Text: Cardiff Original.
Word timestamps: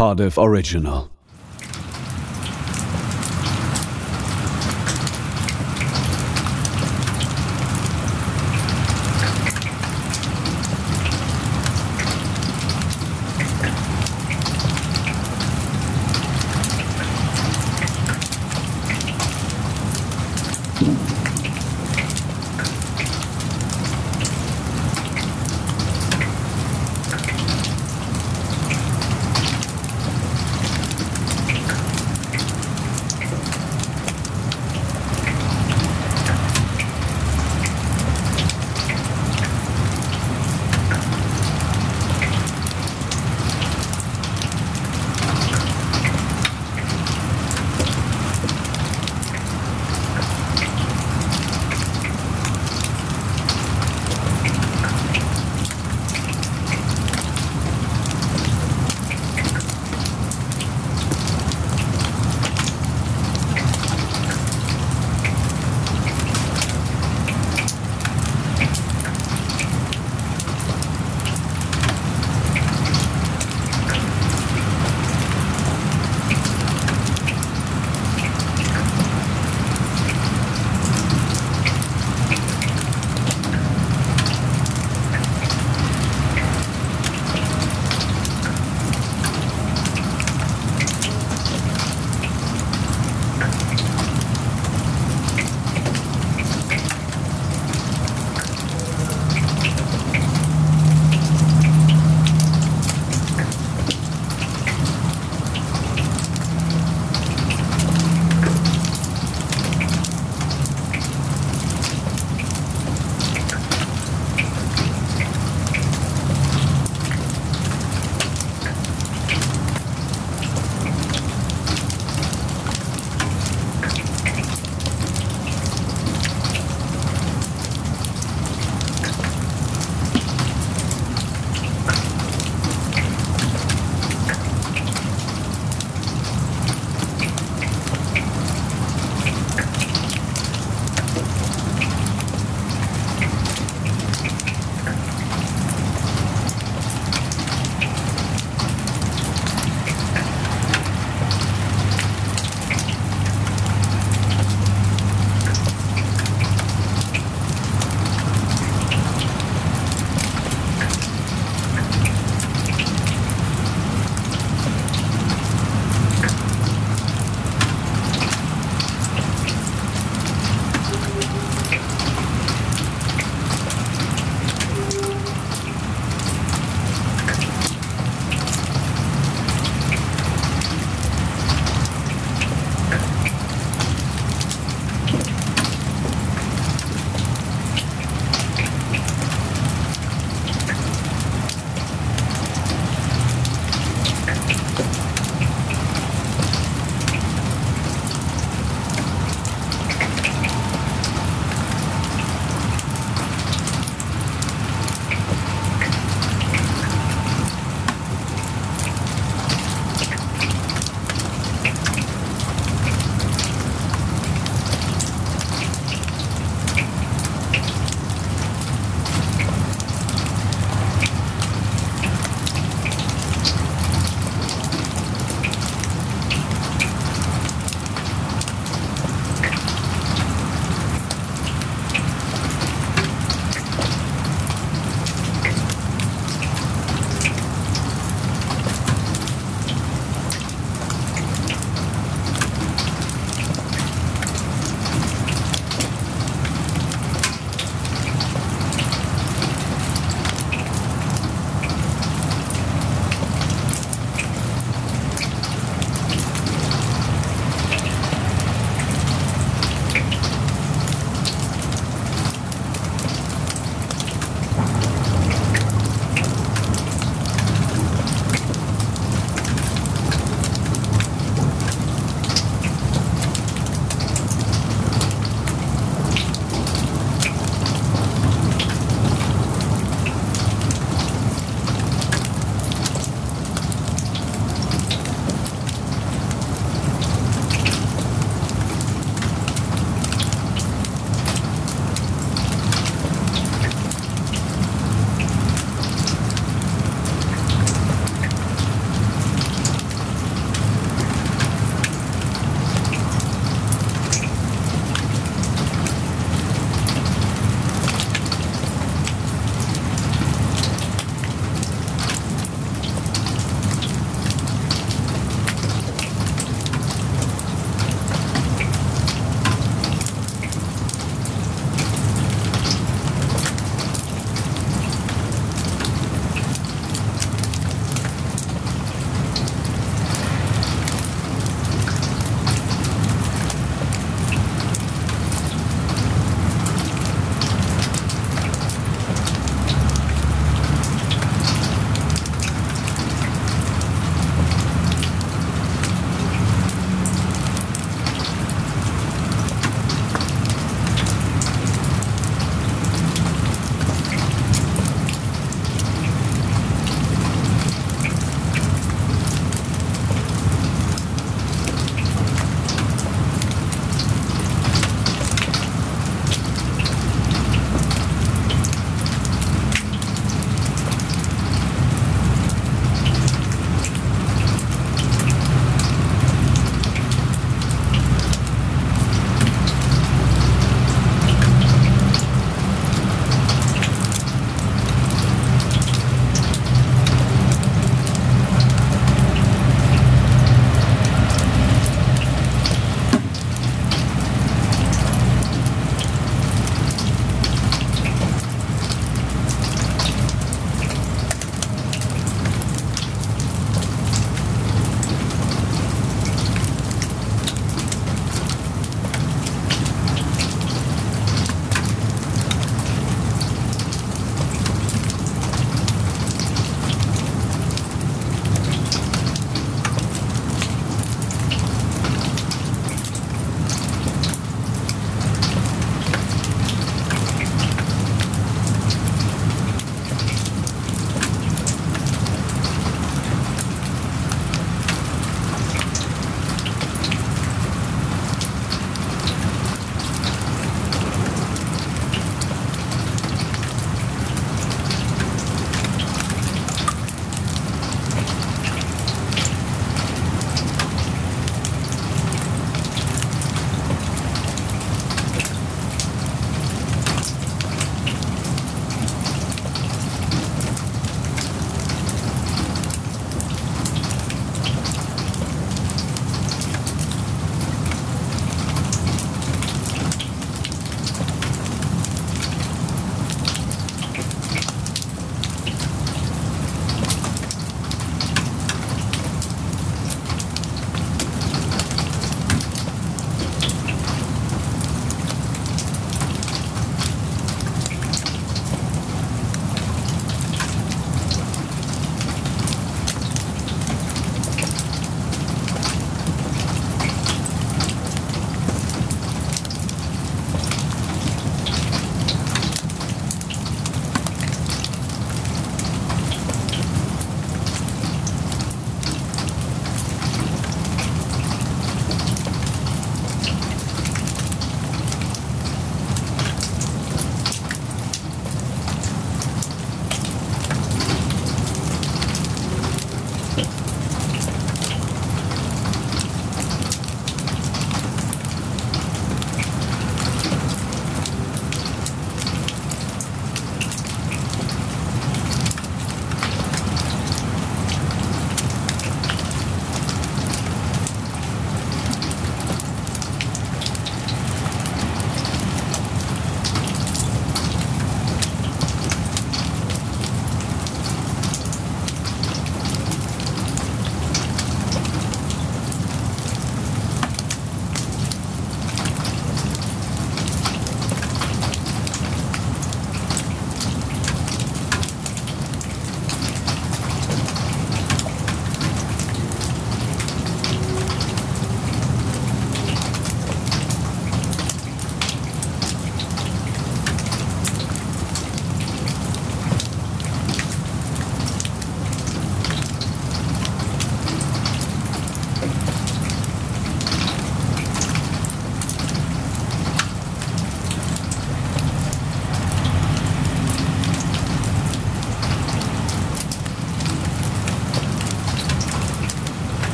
Cardiff 0.00 0.38
Original. 0.38 1.10